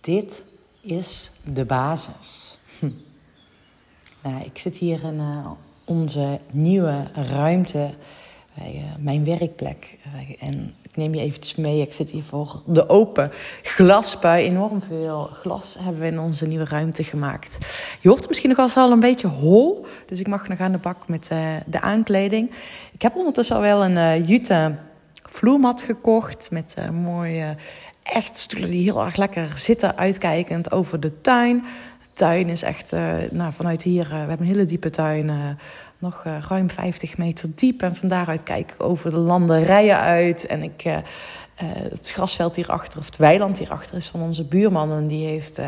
[0.00, 0.44] Dit
[0.80, 2.58] is de basis.
[2.78, 2.90] Hm.
[4.22, 5.50] Nou, ik zit hier in uh,
[5.84, 7.90] onze nieuwe ruimte
[8.54, 9.98] bij uh, mijn werkplek.
[10.06, 11.80] Uh, en ik neem je eventjes mee.
[11.80, 13.32] Ik zit hier voor de open
[13.62, 14.44] glasbui.
[14.44, 17.58] Enorm veel glas hebben we in onze nieuwe ruimte gemaakt.
[18.00, 19.86] Je hoort het misschien nog wel al een beetje hol.
[20.06, 21.26] Dus ik mag nog aan de bak met
[21.66, 22.50] de aankleding.
[22.92, 24.74] Ik heb ondertussen al wel een jute
[25.14, 26.50] vloermat gekocht.
[26.50, 27.56] Met mooie
[28.10, 31.64] echt stoelen die heel erg lekker zitten, uitkijkend over de tuin.
[32.02, 35.28] De tuin is echt, uh, nou, vanuit hier, uh, we hebben een hele diepe tuin,
[35.28, 35.34] uh,
[35.98, 37.82] nog ruim 50 meter diep.
[37.82, 40.46] En van daaruit kijk ik over de landerijen uit.
[40.46, 40.84] En ik,
[41.90, 44.92] het grasveld hierachter, of het weiland hierachter, is van onze buurman.
[44.92, 45.60] En die heeft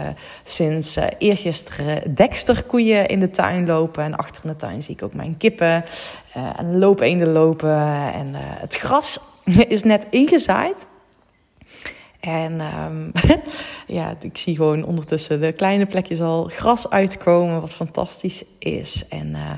[0.45, 4.05] sinds eergisteren deksterkoeien in de tuin lopen.
[4.05, 5.85] En achter in de tuin zie ik ook mijn kippen
[6.57, 8.13] en loopeenden lopen.
[8.13, 9.21] En het gras
[9.69, 10.87] is net ingezaaid.
[12.23, 13.13] En um,
[13.99, 19.09] ja, ik zie gewoon ondertussen de kleine plekjes al gras uitkomen, wat fantastisch is.
[19.09, 19.51] En uh,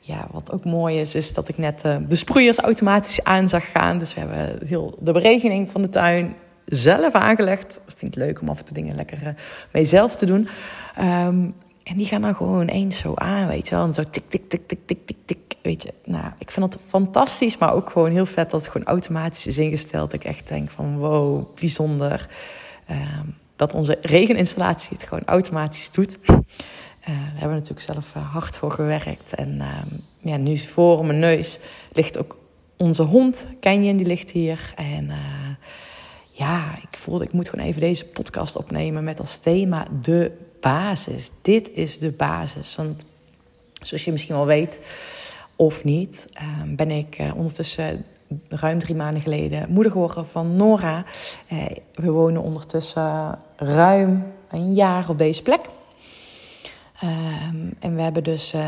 [0.00, 3.70] ja, wat ook mooi is, is dat ik net uh, de sproeiers automatisch aan zag
[3.70, 3.98] gaan.
[3.98, 7.80] Dus we hebben heel de beregening van de tuin zelf aangelegd.
[7.86, 9.28] Ik vind het leuk om af en toe dingen lekker uh,
[9.72, 10.48] mee zelf te doen.
[11.00, 11.54] Um,
[11.84, 13.84] en die gaan dan gewoon eens zo aan, weet je wel.
[13.84, 15.38] En zo tik, tik, tik, tik, tik, tik, tik.
[15.62, 18.86] Weet je, nou, ik vind het fantastisch, maar ook gewoon heel vet dat het gewoon
[18.86, 20.10] automatisch is ingesteld.
[20.10, 22.28] Dat ik echt denk van, wow, bijzonder.
[22.90, 26.18] Um, dat onze regeninstallatie het gewoon automatisch doet.
[26.28, 26.36] Uh,
[27.04, 29.34] we hebben natuurlijk zelf uh, hard voor gewerkt.
[29.34, 29.68] En uh,
[30.18, 31.58] ja, nu voor mijn neus
[31.92, 32.38] ligt ook
[32.76, 34.72] onze hond, Canyon, die ligt hier.
[34.76, 35.16] En uh,
[36.30, 40.32] ja, ik voelde, ik moet gewoon even deze podcast opnemen met als thema de
[40.64, 41.30] basis.
[41.42, 42.76] Dit is de basis.
[42.76, 43.04] Want
[43.82, 44.78] zoals je misschien wel weet
[45.56, 48.04] of niet, ehm, ben ik uh, ondertussen
[48.48, 51.04] ruim drie maanden geleden moeder geworden van Nora.
[51.52, 55.60] Uh, we wonen ondertussen ruim een jaar op deze plek.
[57.02, 58.62] Um, en we hebben dus, uh,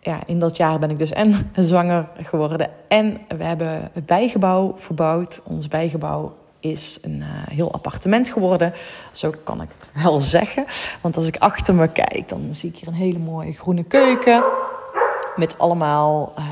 [0.00, 2.70] ja, in dat jaar ben ik dus en zwanger geworden.
[2.88, 5.40] En we hebben het bijgebouw verbouwd.
[5.44, 8.72] Ons bijgebouw is een uh, heel appartement geworden.
[9.12, 10.64] Zo kan ik het wel zeggen.
[11.00, 14.44] Want als ik achter me kijk, dan zie ik hier een hele mooie groene keuken.
[15.36, 16.44] Met allemaal uh,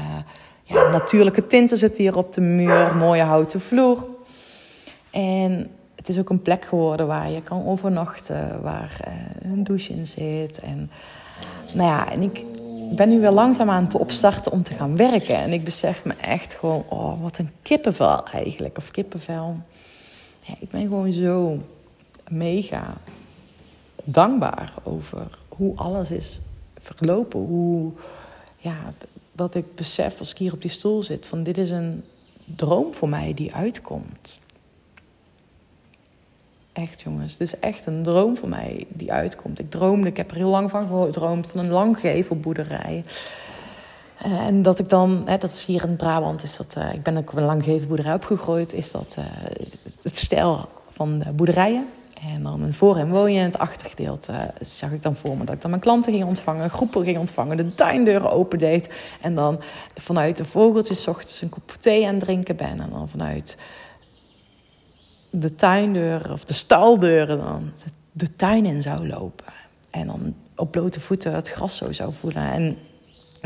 [0.63, 2.97] ja, natuurlijke tinten zitten hier op de muur.
[2.97, 4.07] Mooie houten vloer.
[5.11, 8.63] En het is ook een plek geworden waar je kan overnachten.
[8.63, 10.61] Waar uh, een douche in zit.
[10.61, 10.91] En
[11.75, 12.45] nou ja, en ik
[12.97, 15.37] ben nu weer langzaam aan het opstarten om te gaan werken.
[15.37, 18.79] En ik besef me echt gewoon, oh, wat een kippenvel eigenlijk.
[18.79, 19.57] Of kippenvel
[20.61, 21.59] ik ben gewoon zo
[22.29, 22.97] mega
[24.05, 26.41] dankbaar over hoe alles is
[26.81, 27.41] verlopen.
[27.41, 27.93] Hoe,
[28.57, 28.93] ja,
[29.33, 32.05] dat ik besef als ik hier op die stoel zit: van dit is een
[32.45, 34.39] droom voor mij die uitkomt.
[36.73, 39.59] Echt jongens, het is echt een droom voor mij die uitkomt.
[39.59, 43.05] Ik droomde, ik heb er heel lang van gedroomd, van een langgevelboerderij.
[43.07, 43.13] Uh,
[44.23, 47.17] en dat ik dan, hè, dat is hier in Brabant, is dat, uh, ik ben
[47.17, 49.25] ook op een langgevelboerderij opgegroeid, is dat uh,
[50.03, 51.87] het stijl van de boerderijen.
[52.35, 55.45] En dan een voor- en woon je in het achtergedeelte zag ik dan voor me
[55.45, 58.91] dat ik dan mijn klanten ging ontvangen, groepen ging ontvangen, de tuindeuren opendeed.
[59.21, 59.61] En dan
[59.95, 62.81] vanuit de vogeltjes ochtends een kop thee aan drinken ben.
[62.81, 63.59] En dan vanuit
[65.31, 67.71] de tuindeuren of de staldeuren dan
[68.13, 69.53] de tuin in zou lopen.
[69.91, 72.53] En dan op blote voeten het gras zo zou voelen.
[72.53, 72.79] En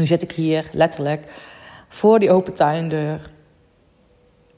[0.01, 1.33] nu zit ik hier letterlijk
[1.89, 3.31] voor die open tuindeur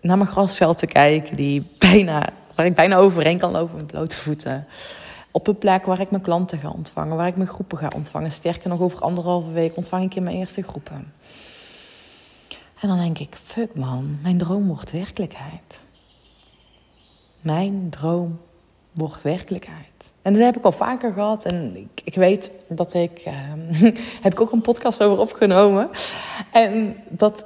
[0.01, 4.17] naar mijn grasveld te kijken, die bijna, waar ik bijna overheen kan lopen met blote
[4.17, 4.67] voeten.
[5.31, 8.31] Op een plek waar ik mijn klanten ga ontvangen, waar ik mijn groepen ga ontvangen.
[8.31, 11.13] Sterker nog, over anderhalve week ontvang ik in mijn eerste groepen.
[12.81, 15.81] En dan denk ik, fuck man, mijn droom wordt werkelijkheid.
[17.41, 18.41] Mijn droom
[18.93, 20.12] wordt werkelijkheid.
[20.23, 21.45] En dat heb ik al vaker gehad.
[21.45, 23.23] En ik, ik weet dat ik.
[23.27, 23.35] Uh,
[24.23, 25.89] heb ik ook een podcast over opgenomen.
[26.53, 27.45] En dat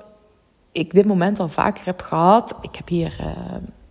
[0.72, 2.54] ik dit moment al vaker heb gehad.
[2.60, 3.16] Ik heb hier.
[3.20, 3.26] Uh,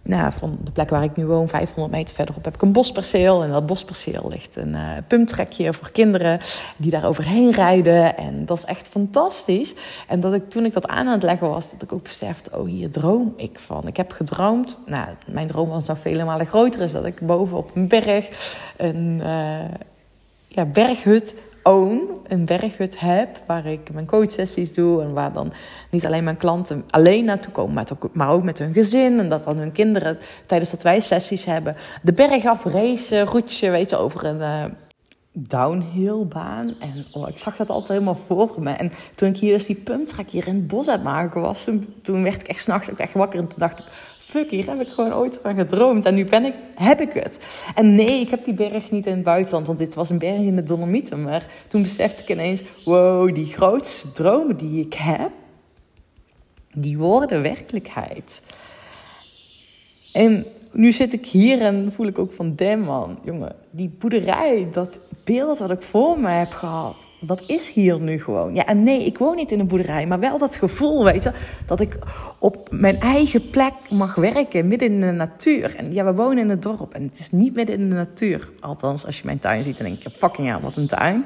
[0.07, 3.43] nou, van de plek waar ik nu woon, 500 meter verderop, heb ik een bosperceel.
[3.43, 6.39] En dat bosperceel ligt een uh, pumptrekje voor kinderen
[6.77, 8.17] die daar overheen rijden.
[8.17, 9.75] En dat is echt fantastisch.
[10.07, 12.57] En dat ik toen ik dat aan aan het leggen was, dat ik ook besefte,
[12.57, 13.87] oh, hier droom ik van.
[13.87, 17.57] Ik heb gedroomd, nou, mijn droom was nog vele malen groter, is dat ik boven
[17.57, 18.25] op een berg
[18.77, 19.59] een uh,
[20.47, 25.53] ja, berghut own, een berghut heb waar ik mijn coachsessies doe en waar dan
[25.89, 29.57] niet alleen mijn klanten alleen naartoe komen, maar ook, met hun gezin en dat dan
[29.57, 34.25] hun kinderen tijdens dat wij sessies hebben de berg af racen, roetje, weet je, over
[34.25, 34.65] een uh,
[35.35, 36.73] downhillbaan.
[36.79, 38.71] En oh, ik zag dat altijd helemaal voor me.
[38.71, 41.63] En toen ik hier dus die pumptrack hier in het bos aan het maken was,
[41.63, 43.85] toen, toen werd ik echt s'nachts ook echt wakker en toen dacht ik,
[44.25, 46.05] fuck, hier heb ik gewoon ooit van gedroomd.
[46.05, 47.63] En nu ben ik, heb ik het.
[47.75, 50.39] En nee, ik heb die berg niet in het buitenland, want dit was een berg
[50.39, 51.23] in de Dolomieten.
[51.23, 55.31] Maar toen besefte ik ineens, wow, die grootste dromen die ik heb,
[56.73, 58.41] die worden werkelijkheid.
[60.11, 64.67] En nu zit ik hier en voel ik ook van, damn man, jongen, die boerderij,
[64.71, 68.55] dat beeld wat ik voor me heb gehad, dat is hier nu gewoon.
[68.55, 71.31] Ja, en nee, ik woon niet in een boerderij, maar wel dat gevoel, weet je,
[71.65, 71.97] dat ik
[72.39, 75.75] op mijn eigen plek mag werken, midden in de natuur.
[75.75, 78.49] En ja, we wonen in het dorp en het is niet midden in de natuur.
[78.59, 81.25] Althans, als je mijn tuin ziet, dan denk je, fucking hell, wat een tuin.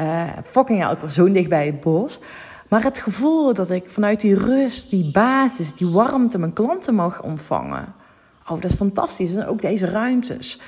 [0.00, 2.18] Uh, fucking hell, ik was zo dicht bij het bos.
[2.68, 7.22] Maar het gevoel dat ik vanuit die rust, die basis, die warmte mijn klanten mag
[7.22, 7.94] ontvangen.
[8.48, 9.36] Oh, dat is fantastisch.
[9.36, 10.60] En ook deze ruimtes.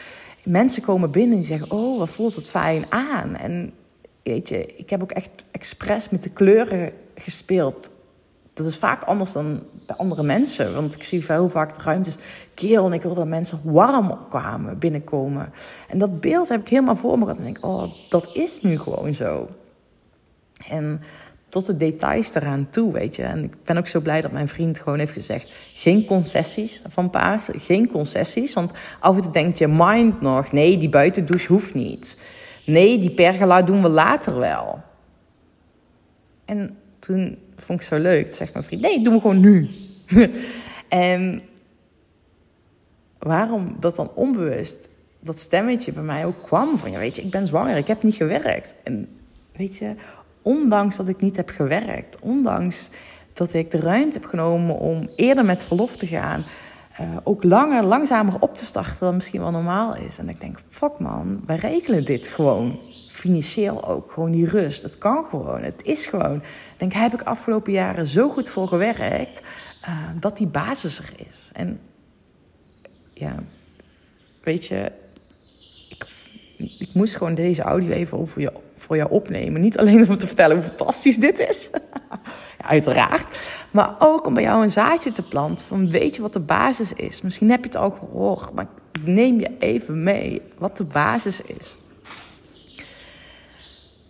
[0.44, 3.36] Mensen komen binnen en zeggen: Oh, wat voelt het fijn aan?
[3.36, 3.72] En
[4.22, 7.90] weet je, ik heb ook echt expres met de kleuren gespeeld.
[8.54, 10.74] Dat is vaak anders dan bij andere mensen.
[10.74, 12.16] Want ik zie veel vaak de ruimtes
[12.54, 15.52] keel en ik wil dat mensen warm kwamen, binnenkomen.
[15.88, 17.30] En dat beeld heb ik helemaal voor me.
[17.30, 19.48] En denk oh, dat is nu gewoon zo.
[20.68, 21.00] En
[21.52, 23.22] tot de details eraan toe, weet je.
[23.22, 25.56] En ik ben ook zo blij dat mijn vriend gewoon heeft gezegd...
[25.72, 28.54] geen concessies van Pasen, geen concessies.
[28.54, 30.52] Want af en toe denkt je mind nog...
[30.52, 32.22] nee, die buitendouche hoeft niet.
[32.66, 34.82] Nee, die pergola doen we later wel.
[36.44, 38.82] En toen vond ik zo leuk, zegt mijn vriend...
[38.82, 39.70] nee, doen we gewoon nu.
[40.88, 41.42] en
[43.18, 44.88] waarom dat dan onbewust...
[45.20, 46.90] dat stemmetje bij mij ook kwam van...
[46.90, 48.74] ja, weet je, ik ben zwanger, ik heb niet gewerkt.
[48.84, 49.08] En
[49.52, 49.94] weet je
[50.42, 52.90] ondanks dat ik niet heb gewerkt, ondanks
[53.32, 56.44] dat ik de ruimte heb genomen om eerder met verlof te gaan,
[57.00, 60.18] uh, ook langer, langzamer op te starten dan misschien wel normaal is.
[60.18, 62.78] En ik denk, fuck man, wij regelen dit gewoon.
[63.10, 64.82] Financieel ook, gewoon die rust.
[64.82, 66.36] Het kan gewoon, het is gewoon.
[66.36, 69.42] Ik denk, heb ik afgelopen jaren zo goed voor gewerkt
[69.88, 71.50] uh, dat die basis er is.
[71.52, 71.80] En
[73.14, 73.34] ja,
[74.42, 74.92] weet je,
[75.88, 76.06] ik,
[76.78, 79.60] ik moest gewoon deze audio even over je voor jou opnemen.
[79.60, 81.70] Niet alleen om te vertellen hoe fantastisch dit is,
[82.58, 86.32] ja, uiteraard, maar ook om bij jou een zaadje te planten van weet je wat
[86.32, 87.22] de basis is.
[87.22, 88.66] Misschien heb je het al gehoord, maar
[89.04, 91.76] neem je even mee wat de basis is.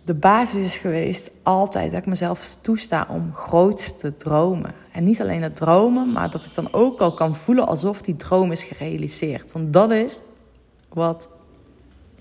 [0.05, 4.73] De basis is geweest altijd dat ik mezelf toesta om groot te dromen.
[4.91, 8.15] En niet alleen het dromen, maar dat ik dan ook al kan voelen alsof die
[8.15, 9.51] droom is gerealiseerd.
[9.51, 10.19] Want dat is
[10.89, 11.29] wat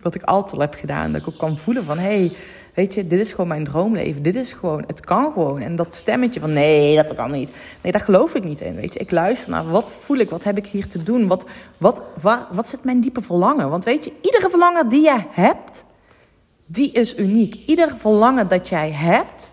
[0.02, 1.12] wat ik altijd al heb gedaan.
[1.12, 2.32] Dat ik ook kan voelen van, hey,
[2.74, 4.22] weet je, dit is gewoon mijn droomleven.
[4.22, 5.60] Dit is gewoon, het kan gewoon.
[5.60, 7.52] En dat stemmetje van, nee, dat kan niet.
[7.80, 9.00] Nee, daar geloof ik niet in, weet je.
[9.00, 11.28] Ik luister naar, wat voel ik, wat heb ik hier te doen?
[11.28, 11.46] Wat,
[11.78, 12.02] wat,
[12.52, 13.70] wat zit mijn diepe verlangen?
[13.70, 15.84] Want weet je, iedere verlangen die je hebt,
[16.66, 17.54] die is uniek.
[17.66, 19.52] Ieder verlangen dat jij hebt,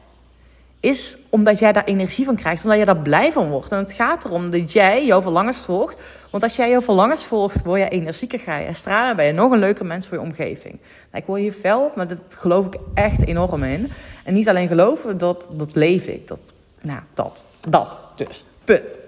[0.80, 3.72] is omdat jij daar energie van krijgt, omdat je daar blij van wordt.
[3.72, 5.98] En het gaat erom dat jij jouw verlangens volgt.
[6.32, 9.52] Want als jij jouw verlangens volgt, word je energieker, ga je stralen, ben je nog
[9.52, 10.80] een leuke mens voor je omgeving.
[10.82, 13.92] Nou, ik word hier fel maar dat geloof ik echt enorm in.
[14.24, 16.28] En niet alleen geloven, dat, dat leef ik.
[16.28, 18.46] Dat, nou, dat, dat dus.
[18.64, 19.00] Punt.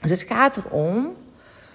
[0.00, 1.16] Dus het gaat erom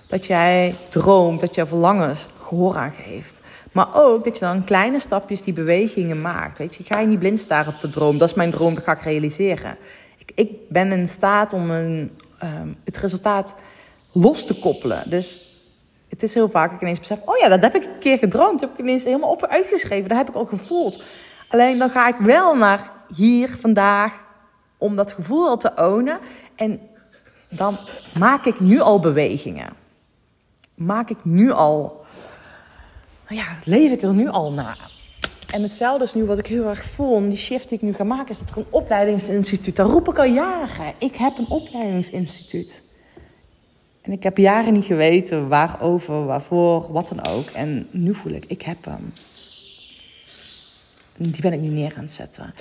[0.08, 3.40] dat jij droomt, dat je verlangens gehoor aan geeft.
[3.72, 6.58] Maar ook dat je dan kleine stapjes die bewegingen maakt.
[6.58, 8.18] Weet je, ga je niet blind staren op de droom.
[8.18, 9.78] Dat is mijn droom, dat ga ik realiseren.
[10.18, 12.12] Ik, ik ben in staat om een,
[12.44, 13.56] um, het resultaat
[14.14, 15.10] los te koppelen.
[15.10, 15.60] Dus
[16.10, 17.20] het is heel vaak dat ik ineens besef...
[17.26, 18.60] oh ja, dat heb ik een keer gedroomd.
[18.60, 20.10] Dat heb ik ineens helemaal op uitgeschreven.
[20.10, 21.04] Dat heb ik al gevoeld.
[21.48, 24.24] Alleen dan ga ik wel naar hier, vandaag...
[24.78, 26.20] om dat gevoel al te ownen.
[26.56, 26.80] En
[27.50, 27.78] dan
[28.20, 29.74] maak ik nu al bewegingen.
[30.76, 32.05] Maak ik nu al
[33.28, 34.92] nou ja, leef ik er nu al naar.
[35.54, 38.04] En hetzelfde is nu wat ik heel erg voel, die shift die ik nu ga
[38.04, 39.76] maken, is dat er een opleidingsinstituut.
[39.76, 40.94] Daar roep ik al jaren.
[40.98, 42.84] Ik heb een opleidingsinstituut.
[44.02, 47.50] En ik heb jaren niet geweten waarover, waarvoor, wat dan ook.
[47.50, 49.14] En nu voel ik, ik heb hem.
[51.18, 52.54] Die ben ik nu neer aan zetten.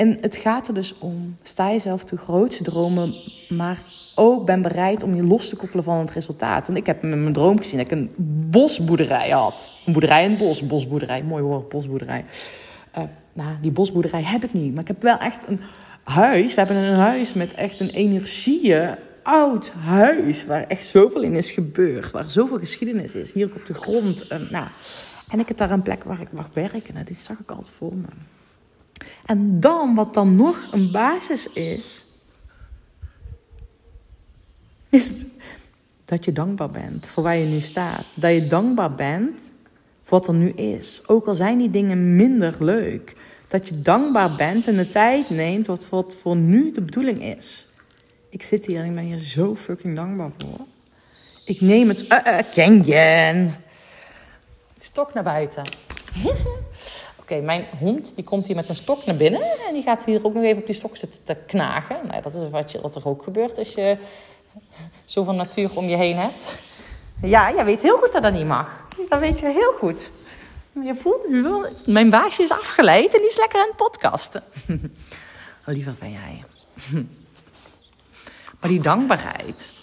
[0.00, 3.14] En het gaat er dus om, sta jezelf toe grootste dromen,
[3.48, 3.78] maar
[4.14, 6.66] ook ben bereid om je los te koppelen van het resultaat.
[6.66, 8.10] Want ik heb met mijn droom gezien dat ik een
[8.50, 9.72] bosboerderij had.
[9.86, 11.22] Een boerderij in het bos, bosboerderij.
[11.22, 12.24] Mooi hoor, bosboerderij.
[12.98, 14.72] Uh, nou, die bosboerderij heb ik niet.
[14.72, 15.60] Maar ik heb wel echt een
[16.02, 16.54] huis.
[16.54, 20.46] We hebben een huis met echt een energieën oud huis.
[20.46, 22.10] Waar echt zoveel in is gebeurd.
[22.10, 23.32] Waar zoveel geschiedenis is.
[23.32, 24.32] Hier op de grond.
[24.32, 24.66] Uh, nou,
[25.28, 26.94] en ik heb daar een plek waar ik mag werken.
[26.94, 28.06] Nou, dit zag ik altijd voor me.
[29.26, 32.06] En dan, wat dan nog een basis is,
[34.88, 35.26] is
[36.04, 38.04] dat je dankbaar bent voor waar je nu staat.
[38.14, 39.54] Dat je dankbaar bent
[40.02, 41.00] voor wat er nu is.
[41.06, 43.16] Ook al zijn die dingen minder leuk.
[43.48, 47.68] Dat je dankbaar bent en de tijd neemt wat, wat voor nu de bedoeling is.
[48.28, 50.66] Ik zit hier en ik ben hier zo fucking dankbaar voor.
[51.44, 52.02] Ik neem het...
[52.02, 53.54] Uh, uh, Kenjen.
[54.78, 55.62] Stok naar buiten.
[57.36, 59.42] Mijn hond die komt hier met een stok naar binnen.
[59.68, 62.00] En die gaat hier ook nog even op die stok zitten te knagen.
[62.08, 63.96] Nou, dat is wat, je, er ook gebeurt als je
[65.04, 66.62] zoveel natuur om je heen hebt.
[67.22, 68.86] Ja, jij weet heel goed dat dat niet mag.
[69.08, 70.10] Dat weet je heel goed.
[70.72, 71.46] Je voelt nu.
[71.86, 74.42] Mijn baasje is afgeleid en die is lekker aan het podcasten.
[75.64, 76.44] Liever ben jij.
[78.60, 79.74] Maar die dankbaarheid.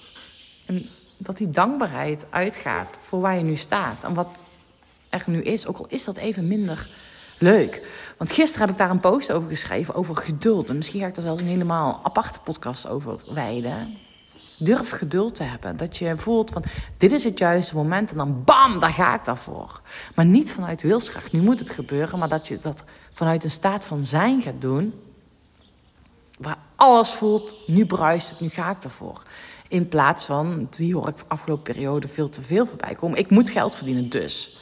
[0.66, 4.04] En dat die dankbaarheid uitgaat voor waar je nu staat.
[4.04, 4.46] En wat
[5.10, 5.68] er nu is.
[5.68, 6.90] Ook al is dat even minder
[7.38, 7.88] leuk.
[8.18, 9.94] Want gisteren heb ik daar een post over geschreven.
[9.94, 10.70] Over geduld.
[10.70, 13.98] En misschien ga ik daar zelfs een helemaal aparte podcast over wijden.
[14.60, 15.78] Durf geduld te hebben.
[15.78, 16.64] Dat je voelt van
[16.98, 18.12] dit is het juiste moment.
[18.12, 19.82] En dan bam, daar ga ik daarvoor.
[20.16, 21.32] Maar niet vanuit wilskracht.
[21.32, 22.20] Nu moet het gebeuren.
[22.20, 24.94] Maar dat je dat vanuit een staat van zijn gaat doen.
[26.38, 29.24] Waar alles voelt, nu bruist het, nu ga ik daarvoor.
[29.68, 33.20] In plaats van, die hoor ik afgelopen periode veel te veel voorbij komen.
[33.20, 34.58] Ik moet geld verdienen, dus.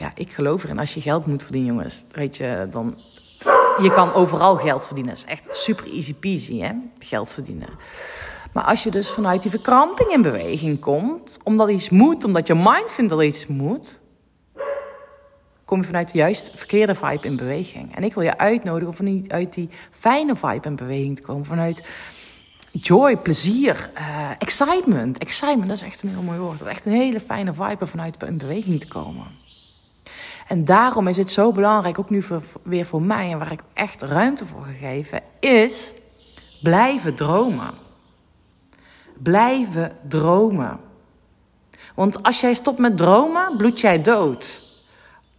[0.00, 0.78] Ja, ik geloof erin.
[0.78, 2.98] Als je geld moet verdienen, jongens, weet je, dan...
[3.82, 5.14] Je kan overal geld verdienen.
[5.14, 6.72] Dat is echt super easy peasy, hè?
[6.98, 7.68] Geld verdienen.
[8.52, 12.54] Maar als je dus vanuit die verkramping in beweging komt, omdat iets moet, omdat je
[12.54, 14.00] mind vindt dat iets moet,
[15.64, 17.96] kom je vanuit de juist verkeerde vibe in beweging.
[17.96, 21.44] En ik wil je uitnodigen om vanuit die fijne vibe in beweging te komen.
[21.44, 21.88] Vanuit
[22.72, 25.18] joy, plezier, uh, excitement.
[25.18, 26.58] Excitement, dat is echt een heel mooi woord.
[26.58, 29.26] Dat is echt een hele fijne vibe vanuit in beweging te komen.
[30.50, 32.24] En daarom is het zo belangrijk, ook nu
[32.62, 35.92] weer voor mij en waar ik echt ruimte voor gegeven, is
[36.62, 37.74] blijven dromen.
[39.18, 40.80] Blijven dromen.
[41.94, 44.62] Want als jij stopt met dromen, bloed jij dood.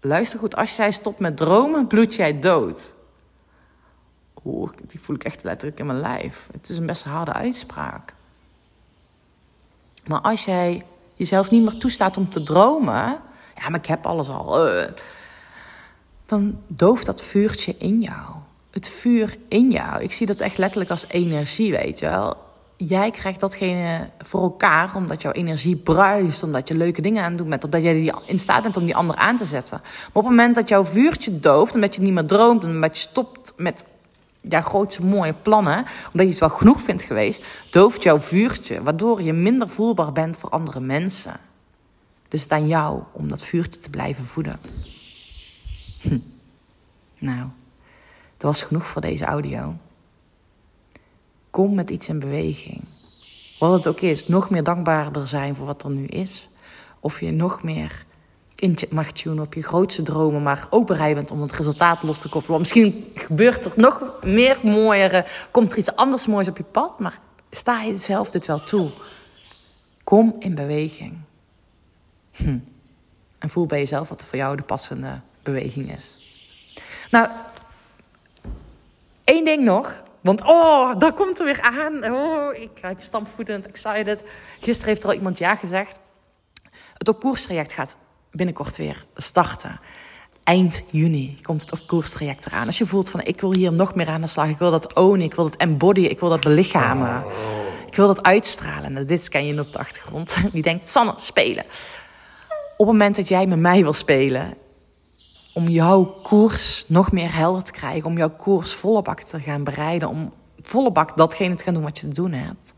[0.02, 2.94] Luister goed, als jij stopt met dromen, bloed jij dood.
[4.46, 6.48] Oeh, die voel ik echt letterlijk in mijn lijf.
[6.52, 8.14] Het is een best harde uitspraak.
[10.06, 13.22] Maar als jij jezelf niet meer toestaat om te dromen,
[13.62, 14.84] ja, maar ik heb alles al, uh,
[16.26, 18.30] dan dooft dat vuurtje in jou.
[18.72, 20.04] Het vuur in jou.
[20.04, 22.38] Ik zie dat echt letterlijk als energie, weet je wel
[22.88, 27.64] jij krijgt datgene voor elkaar omdat jouw energie bruist, omdat je leuke dingen aan doet
[27.64, 29.80] omdat jij in staat bent om die ander aan te zetten.
[29.82, 33.02] Maar op het moment dat jouw vuurtje dooft, omdat je niet meer droomt, omdat je
[33.02, 33.86] stopt met
[34.42, 39.22] jouw grootste mooie plannen, omdat je het wel genoeg vindt geweest, dooft jouw vuurtje, waardoor
[39.22, 41.51] je minder voelbaar bent voor andere mensen.
[42.32, 44.60] Dus het aan jou om dat vuurtje te blijven voeden.
[46.02, 46.20] Hm.
[47.18, 47.48] Nou,
[48.38, 49.76] dat was genoeg voor deze audio.
[51.50, 52.88] Kom met iets in beweging.
[53.60, 56.50] Wat het ook is, nog meer dankbaarder zijn voor wat er nu is.
[57.00, 58.06] Of je nog meer
[58.56, 62.22] in mag tunen op je grootste dromen, maar ook bereid bent om het resultaat los
[62.22, 62.60] te koppelen.
[62.60, 67.20] misschien gebeurt er nog meer mooiere, komt er iets anders moois op je pad, maar
[67.50, 68.92] sta je zelf dit wel toe.
[70.04, 71.18] Kom in beweging.
[72.32, 72.58] Hm.
[73.40, 76.18] En voel bij jezelf wat er voor jou de passende beweging is.
[77.12, 77.30] Nou,
[79.24, 80.04] één ding nog.
[80.22, 82.14] Want oh, daar komt er weer aan.
[82.14, 84.24] Oh, ik krijg stampvoetend, excited.
[84.60, 86.00] Gisteren heeft er al iemand ja gezegd.
[86.98, 87.98] Het opkoerstraject gaat
[88.32, 89.80] binnenkort weer starten.
[90.44, 92.66] Eind juni komt het opkoerstraject eraan.
[92.66, 94.48] Als je voelt van ik wil hier nog meer aan de slag.
[94.48, 97.24] Ik wil dat ownen, ik wil dat embodyen, ik wil dat belichamen.
[97.88, 98.94] Ik wil dat uitstralen.
[98.94, 100.36] Nou, dit ken je op de achtergrond.
[100.54, 101.66] Die denkt, Sanne, spelen.
[102.82, 104.54] Op het moment dat jij met mij wil spelen
[105.54, 109.64] om jouw koers nog meer helder te krijgen, om jouw koers volle bak te gaan
[109.64, 112.76] bereiden, om volle bak datgene te gaan doen wat je te doen hebt.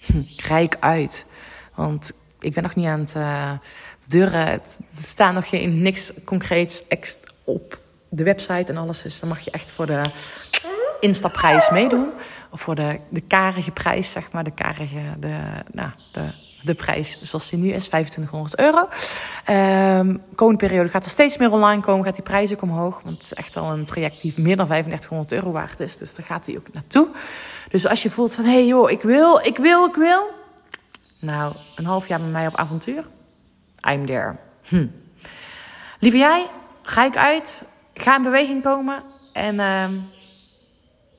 [0.00, 1.26] Hm, rijk uit.
[1.74, 3.52] Want ik ben nog niet aan het uh,
[4.08, 4.46] deuren.
[4.46, 4.60] Er
[4.92, 6.82] staat nog geen niks concreets
[7.44, 9.02] op de website en alles.
[9.02, 10.02] Dus dan mag je echt voor de
[11.00, 12.10] instapprijs meedoen.
[12.50, 14.44] Of voor de, de karige prijs, zeg maar.
[14.44, 15.38] De karige, de,
[15.72, 18.88] nou, de de prijs zoals die nu is, 2500 euro.
[19.98, 23.02] Um, komende periode gaat er steeds meer online komen, gaat die prijs ook omhoog.
[23.02, 25.96] Want het is echt al een traject die meer dan 3500 euro waard is.
[25.96, 27.08] Dus daar gaat hij ook naartoe.
[27.68, 30.30] Dus als je voelt van, hé hey joh, ik wil, ik wil, ik wil.
[31.20, 33.06] Nou, een half jaar met mij op avontuur.
[33.90, 34.36] I'm there.
[34.62, 34.86] Hm.
[35.98, 36.46] Lieve jij,
[36.82, 37.64] ga ik uit.
[37.94, 39.02] Ga in beweging komen.
[39.32, 39.88] En uh,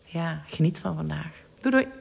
[0.06, 1.32] ja, geniet van vandaag.
[1.62, 1.97] Doei doei.